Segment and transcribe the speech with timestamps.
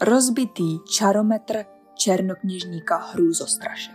[0.00, 3.90] rozbitý čarometr černokněžníka Hrůzostraše.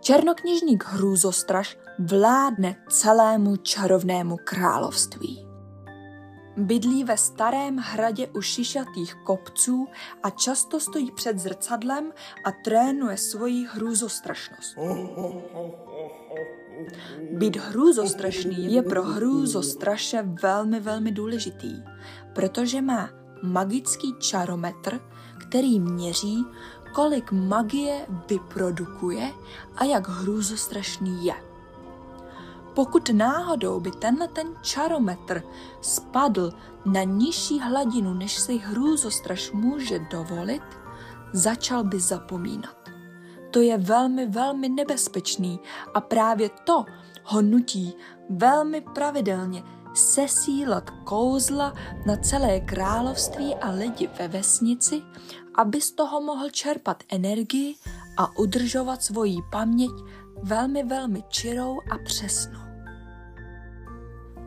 [0.00, 5.46] Černokněžník Hrůzostraš vládne celému čarovnému království.
[6.56, 9.86] Bydlí ve starém hradě u šišatých kopců
[10.22, 12.12] a často stojí před zrcadlem
[12.44, 14.76] a trénuje svoji hrůzostrašnost.
[17.32, 21.82] Být hrůzostrašný je pro hrůzostraše velmi, velmi důležitý,
[22.34, 25.00] protože má magický čarometr,
[25.38, 26.46] který měří,
[26.92, 29.32] kolik magie vyprodukuje
[29.76, 31.34] a jak hrůzostrašný je.
[32.74, 35.42] Pokud náhodou by tenhle ten čarometr
[35.80, 36.52] spadl
[36.84, 40.62] na nižší hladinu, než si hrůzostraš může dovolit,
[41.32, 42.76] začal by zapomínat.
[43.50, 45.60] To je velmi, velmi nebezpečný
[45.94, 46.84] a právě to
[47.24, 47.94] ho nutí
[48.30, 49.62] velmi pravidelně
[49.94, 51.74] sesílat kouzla
[52.06, 55.02] na celé království a lidi ve vesnici,
[55.54, 57.74] aby z toho mohl čerpat energii
[58.16, 59.90] a udržovat svoji paměť
[60.42, 62.60] velmi, velmi čirou a přesnou.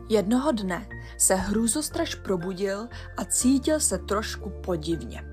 [0.08, 5.24] Jednoho dne se hrůzostraž probudil a cítil se trošku podivně.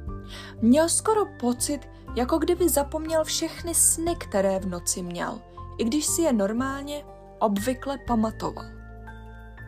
[0.62, 1.80] Měl skoro pocit,
[2.16, 5.42] jako kdyby zapomněl všechny sny, které v noci měl,
[5.78, 7.04] i když si je normálně
[7.40, 8.83] obvykle pamatoval.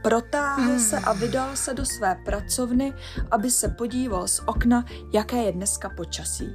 [0.06, 2.94] Protáhl se a vydal se do své pracovny,
[3.32, 6.50] aby se podíval z okna, jaké je dneska počasí.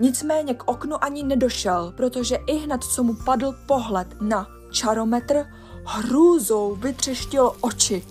[0.00, 5.46] Nicméně k oknu ani nedošel, protože i hned, co mu padl pohled na čarometr,
[5.84, 8.06] hrůzou vytřeštil oči.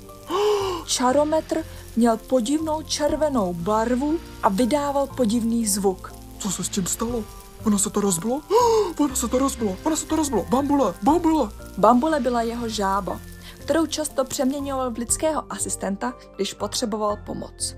[0.85, 1.63] Čarometr
[1.95, 6.13] měl podivnou červenou barvu a vydával podivný zvuk.
[6.39, 7.23] Co se s tím stalo?
[7.65, 8.41] Ono se to rozbilo?
[8.97, 10.45] Ono se to rozbilo, ono se to rozbilo.
[10.49, 11.49] Bambule, bambule.
[11.77, 13.19] Bambule byla jeho žába,
[13.65, 17.75] kterou často přeměňoval v lidského asistenta, když potřeboval pomoc.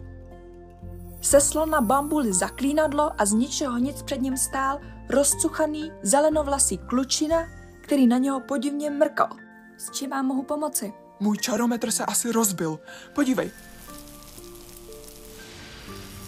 [1.21, 7.47] Seslo na bambuli zaklínadlo a z ničeho nic před ním stál rozcuchaný zelenovlasý klučina,
[7.81, 9.30] který na něho podivně mrkal.
[9.77, 10.93] S čím vám mohu pomoci?
[11.20, 12.80] Můj čarometr se asi rozbil.
[13.15, 13.52] Podívej.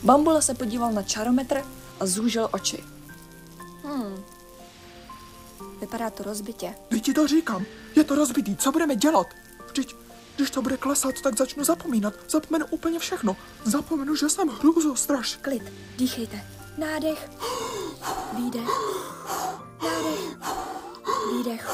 [0.03, 1.63] Bambula se podíval na čarometr
[1.99, 2.83] a zúžil oči.
[3.83, 4.23] Hmm.
[5.81, 6.75] Vypadá to rozbitě.
[6.89, 7.65] Teď ti to říkám.
[7.95, 8.57] Je to rozbitý.
[8.57, 9.27] Co budeme dělat?
[9.79, 9.95] Vždyť,
[10.35, 12.13] když to bude klesat, tak začnu zapomínat.
[12.29, 13.37] Zapomenu úplně všechno.
[13.63, 15.35] Zapomenu, že jsem hrůzostraš.
[15.35, 15.63] Klid,
[15.97, 16.45] dýchejte.
[16.77, 17.29] Nádech,
[18.33, 18.69] výdech,
[19.83, 20.37] nádech,
[21.33, 21.69] výdech.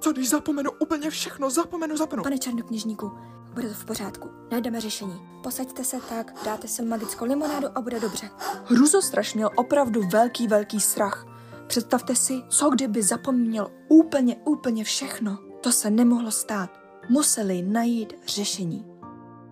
[0.00, 1.50] Co když zapomenu úplně všechno?
[1.50, 2.22] Zapomenu, zapomenu.
[2.22, 3.12] Pane černokněžníku,
[3.54, 4.30] bude to v pořádku.
[4.50, 5.28] Najdeme řešení.
[5.42, 8.30] Posaďte se tak, dáte si magickou limonádu a bude dobře.
[8.64, 11.31] Hruzostraš měl opravdu velký, velký strach.
[11.72, 15.38] Představte si, co kdyby zapomněl úplně, úplně všechno.
[15.60, 16.80] To se nemohlo stát.
[17.08, 18.84] Museli najít řešení.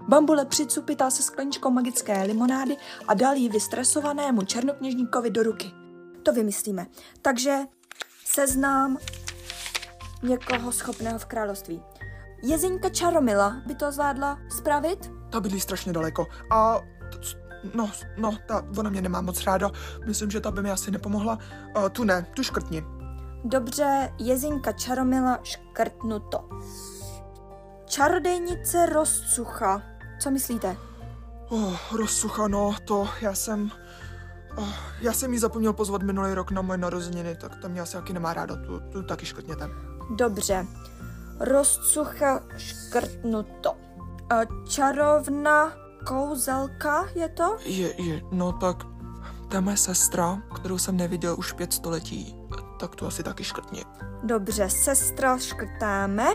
[0.09, 2.77] Bambule přicupital se skleničkou magické limonády
[3.09, 5.71] a dal ji vystresovanému černokněžníkovi do ruky.
[6.23, 6.87] To vymyslíme.
[7.23, 7.59] Takže
[8.25, 8.99] seznám
[10.23, 11.83] někoho schopného v království.
[12.43, 15.11] Jezinka Čaromila by to zvládla spravit?
[15.31, 16.27] Ta bydlí strašně daleko.
[16.51, 16.81] A
[17.75, 19.71] no, no, ta, ona mě nemá moc ráda.
[20.07, 21.39] Myslím, že ta by mi asi nepomohla.
[21.75, 22.85] A, tu ne, tu škrtni.
[23.45, 26.49] Dobře, jezinka Čaromila škrtnuto.
[27.85, 29.83] Čarodejnice Rozcucha.
[30.21, 30.77] Co myslíte?
[31.49, 33.71] Oh, rozsucha, no, to já jsem...
[34.57, 37.93] Oh, já jsem jí zapomněl pozvat minulý rok na moje narozeniny, tak to mě asi
[37.93, 39.69] taky nemá ráda, tu, tu taky škrtněte.
[40.17, 40.67] Dobře.
[41.41, 43.77] Rozcucha škrtnuto.
[44.31, 44.35] A
[44.69, 45.73] čarovna
[46.07, 47.57] kouzelka je to?
[47.65, 48.77] Je, je, no tak,
[49.49, 52.37] to je moje sestra, kterou jsem neviděl už pět století,
[52.81, 53.85] tak tu asi taky škrtni.
[54.23, 56.27] Dobře, sestra škrtáme.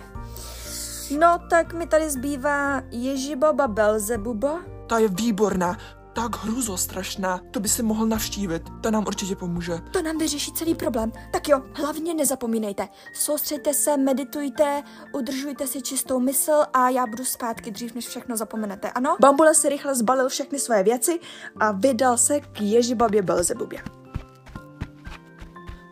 [1.19, 4.59] No, tak mi tady zbývá Ježibaba Belzebuba.
[4.87, 5.77] Ta je výborná,
[6.15, 9.79] tak hruzostrašná, to by si mohl navštívit, to nám určitě pomůže.
[9.91, 11.11] To nám vyřeší celý problém.
[11.31, 12.87] Tak jo, hlavně nezapomínejte.
[13.13, 14.83] Soustřeďte se, meditujte,
[15.13, 19.17] udržujte si čistou mysl a já budu zpátky dřív, než všechno zapomenete, ano?
[19.21, 21.19] Bambule si rychle zbalil všechny své věci
[21.59, 23.83] a vydal se k Ježibabě Belzebubě.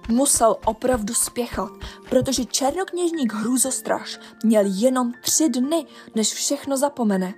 [0.09, 1.71] Musel opravdu spěchat,
[2.09, 7.33] protože černokněžník Hrůzostraž měl jenom tři dny, než všechno zapomene.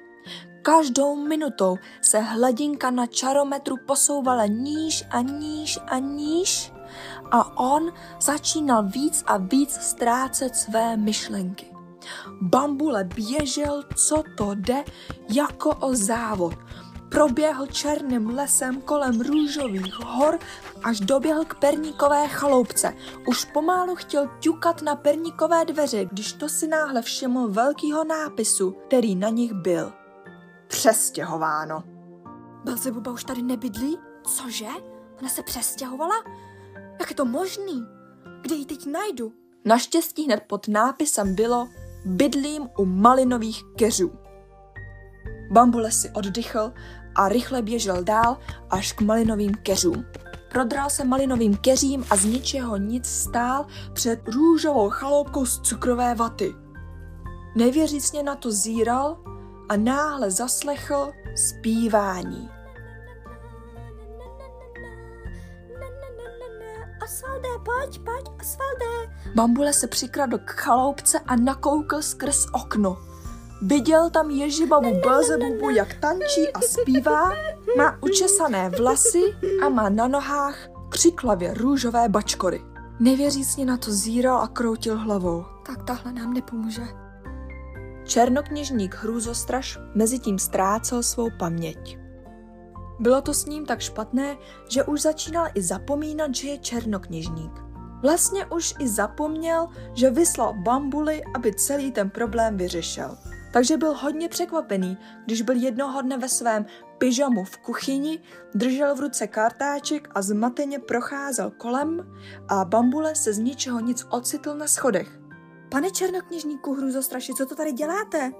[0.61, 6.73] Každou minutou se hladinka na čarometru posouvala níž a níž a níž
[7.31, 11.65] a on začínal víc a víc ztrácet své myšlenky.
[12.41, 14.83] Bambule běžel, co to jde,
[15.29, 16.53] jako o závod.
[17.09, 20.39] Proběhl černým lesem kolem růžových hor,
[20.83, 22.93] až doběhl k perníkové chaloupce.
[23.27, 29.15] Už pomálu chtěl ťukat na perníkové dveře, když to si náhle všiml velkýho nápisu, který
[29.15, 29.93] na nich byl.
[30.67, 31.83] Přestěhováno.
[32.63, 33.97] Belzebuba už tady nebydlí?
[34.23, 34.67] Cože?
[35.19, 36.15] Ona se přestěhovala?
[36.99, 37.85] Jak je to možný?
[38.41, 39.33] Kde ji teď najdu?
[39.65, 41.69] Naštěstí hned pod nápisem bylo
[42.05, 44.11] Bydlím u malinových keřů.
[45.51, 46.73] Bambule si oddychl
[47.15, 48.37] a rychle běžel dál
[48.69, 50.05] až k malinovým keřům.
[50.49, 56.55] Prodral se malinovým keřím a z ničeho nic stál před růžovou chaloupkou z cukrové vaty.
[57.55, 59.17] Nevěřícně na to zíral
[59.69, 62.49] a náhle zaslechl zpívání.
[67.03, 68.85] Asfalde, pojď, pojď, asfalde.
[69.35, 72.97] Bambule se přikradl k chaloupce a nakoukl skrz okno.
[73.61, 77.33] Viděl tam Ježibabu Belzebubu, jak tančí a zpívá,
[77.77, 79.23] má učesané vlasy
[79.65, 80.57] a má na nohách
[80.89, 82.61] křiklavě růžové bačkory.
[82.99, 85.45] Nevěřícně na to zíral a kroutil hlavou.
[85.65, 87.04] Tak tahle nám nepomůže.
[88.05, 91.97] Černokněžník Hrůzostraž mezi tím ztrácel svou paměť.
[92.99, 94.37] Bylo to s ním tak špatné,
[94.69, 97.51] že už začínal i zapomínat, že je černokněžník.
[98.01, 103.17] Vlastně už i zapomněl, že vyslal bambuly, aby celý ten problém vyřešil.
[103.53, 106.65] Takže byl hodně překvapený, když byl jednoho dne ve svém
[106.97, 108.19] pyžamu v kuchyni,
[108.55, 112.13] držel v ruce kartáček a zmateně procházel kolem
[112.47, 115.24] a bambule se z ničeho nic ocitl na schodech.
[115.71, 118.31] Pane černokněžníku Hruzostraši, co to tady děláte?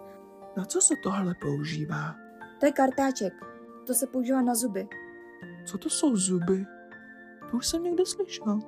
[0.57, 2.16] Na co se tohle používá?
[2.60, 3.33] To je kartáček.
[3.88, 4.88] To se používá na zuby.
[5.66, 6.66] Co to jsou zuby?
[7.51, 8.60] To už jsem někde slyšel.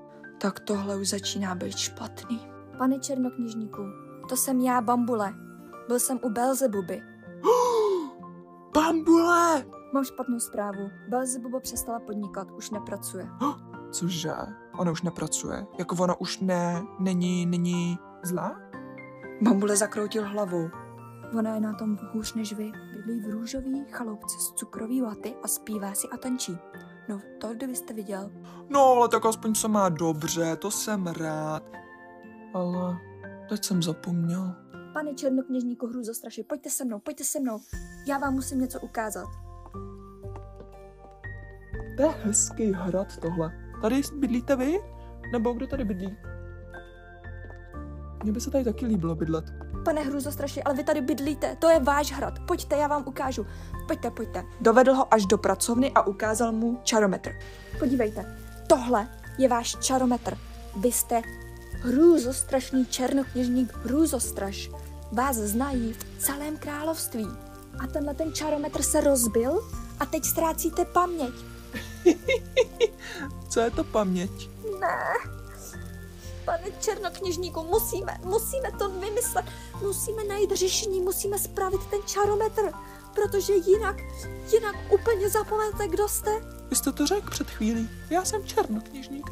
[0.42, 2.48] Tak tohle už začíná být špatný.
[2.78, 3.82] Pane černokněžníku,
[4.30, 5.34] to jsem já, Bambule.
[5.88, 7.02] Byl jsem u Belzebuby.
[8.74, 9.66] Bambule!
[9.94, 10.90] Mám špatnou zprávu.
[11.10, 13.28] Belzebuba přestala podnikat, už nepracuje.
[13.92, 14.34] Cože?
[14.78, 15.66] Ona už nepracuje.
[15.78, 18.62] Jako ona už ne, není, není zlá?
[19.42, 20.70] Bambule zakroutil hlavou.
[21.38, 22.72] Ona je na tom hůř než vy.
[22.96, 26.58] Bydlí v růžový chaloupce z cukrový vaty a zpívá si a tančí.
[27.10, 28.32] No, to kdybyste viděl.
[28.70, 31.64] No, ale tak aspoň se má dobře, to jsem rád.
[32.54, 32.98] Ale
[33.50, 34.56] teď jsem zapomněl.
[34.94, 37.60] Pane černokněžníku Hruzostraši, pojďte se mnou, pojďte se mnou.
[38.08, 39.28] Já vám musím něco ukázat.
[41.98, 43.52] To je hezký hrad tohle.
[43.82, 44.80] Tady bydlíte vy?
[45.32, 46.18] Nebo kdo tady bydlí?
[48.28, 49.46] Mně by se tady taky líbilo bydlet.
[49.86, 52.40] Pane Hruzostraši, ale vy tady bydlíte, to je váš hrad.
[52.40, 53.46] Pojďte, já vám ukážu.
[53.88, 54.44] Pojďte, pojďte.
[54.62, 57.32] Dovedl ho až do pracovny a ukázal mu čarometr.
[57.80, 58.38] Podívejte,
[58.68, 59.08] tohle
[59.38, 60.38] je váš čarometr.
[60.76, 61.22] Vy jste
[61.82, 64.70] hrůzostrašný černokněžník Hrůzostraš.
[65.12, 67.28] Vás znají v celém království.
[67.84, 69.70] A tenhle ten čarometr se rozbil
[70.00, 71.34] a teď ztrácíte paměť.
[73.50, 74.50] Co je to paměť?
[74.80, 75.37] Ne.
[76.48, 79.46] Pane černokněžníku, musíme, musíme to vymyslet.
[79.82, 82.72] Musíme najít řešení, musíme spravit ten čarometr.
[83.16, 83.96] Protože jinak,
[84.54, 86.42] jinak úplně zapomenete, kdo jste.
[86.70, 87.90] Vy jste to řekl před chvílí.
[88.10, 89.26] Já jsem černokněžník.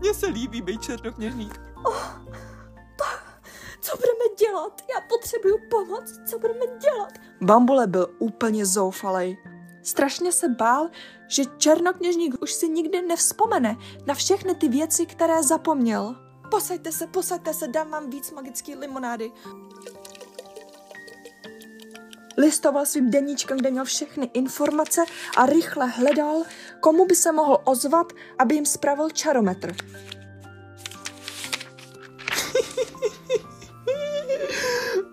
[0.00, 1.60] Mně se líbí být černokněžník.
[3.80, 4.82] Co budeme dělat?
[4.94, 6.20] Já potřebuju pomoc.
[6.26, 7.12] Co budeme dělat?
[7.40, 9.36] Bambule byl úplně zoufalej.
[9.82, 10.90] Strašně se bál,
[11.28, 16.16] že černokněžník už si nikdy nevzpomene na všechny ty věci, které zapomněl.
[16.50, 19.32] Posaďte se, posaďte se, dám vám víc magické limonády.
[22.38, 25.04] Listoval svým deníčkem, kde měl všechny informace
[25.36, 26.42] a rychle hledal,
[26.80, 29.74] komu by se mohl ozvat, aby jim spravil čarometr.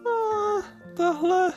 [0.08, 0.64] Ah,
[0.98, 1.54] tahle,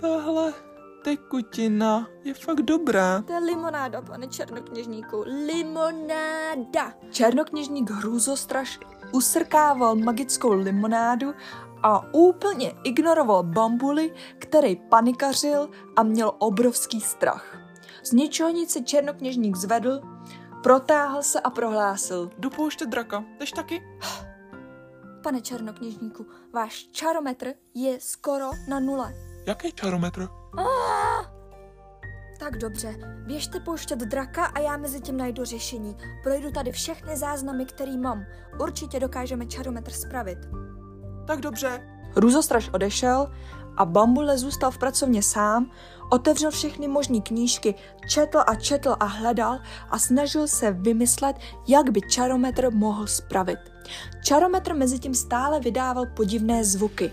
[0.00, 0.67] tahle
[1.08, 3.22] tekutina je fakt dobrá.
[3.22, 5.24] To je limonáda, pane černokněžníku.
[5.26, 6.92] Limonáda.
[7.10, 8.80] Černokněžník Hrůzostraš
[9.12, 11.34] usrkával magickou limonádu
[11.82, 17.58] a úplně ignoroval bambuly, který panikařil a měl obrovský strach.
[18.02, 20.00] Z ničeho nic se černokněžník zvedl,
[20.62, 22.30] protáhl se a prohlásil.
[22.38, 23.24] Jdu pouštět draka.
[23.38, 23.82] Jdeš taky?
[25.22, 29.27] Pane černokněžníku, váš čarometr je skoro na nule.
[29.48, 30.28] Jaký čarometr?
[32.38, 32.94] Tak dobře,
[33.26, 35.96] běžte pouštět draka a já mezi tím najdu řešení.
[36.22, 38.24] Projdu tady všechny záznamy, který mám.
[38.60, 40.38] Určitě dokážeme čarometr spravit.
[41.26, 41.80] Tak dobře.
[42.16, 43.32] Růzostraž odešel
[43.76, 45.70] a Bambule zůstal v pracovně sám,
[46.10, 47.74] otevřel všechny možné knížky,
[48.08, 49.58] četl a četl a hledal
[49.90, 51.36] a snažil se vymyslet,
[51.68, 53.58] jak by čarometr mohl spravit.
[54.24, 57.12] Čarometr mezi tím stále vydával podivné zvuky.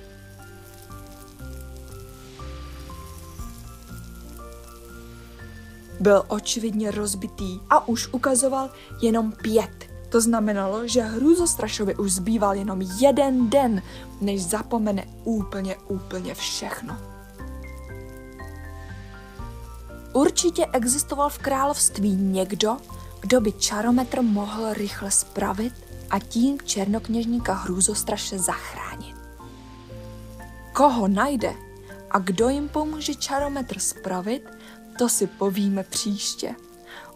[5.99, 8.69] Byl očividně rozbitý a už ukazoval
[9.01, 9.85] jenom pět.
[10.09, 13.81] To znamenalo, že Hrůzostrašovi už zbýval jenom jeden den,
[14.21, 16.97] než zapomene úplně, úplně všechno.
[20.13, 22.77] Určitě existoval v království někdo,
[23.21, 25.73] kdo by čarometr mohl rychle spravit
[26.09, 29.15] a tím černokněžníka hrůzostraše zachránit.
[30.73, 31.53] Koho najde
[32.11, 34.54] a kdo jim pomůže čarometr spravit,
[34.97, 36.55] to si povíme příště.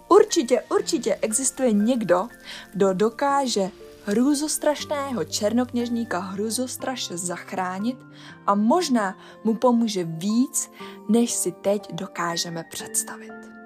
[0.10, 2.28] Určitě, určitě existuje někdo,
[2.74, 3.72] kdo dokáže
[4.06, 7.98] hrůzostrašného černokněžníka hrůzostraše zachránit
[8.48, 10.72] a možná mu pomůže víc,
[11.10, 13.59] než si teď dokážeme představit.